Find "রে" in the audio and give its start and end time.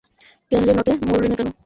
0.67-0.73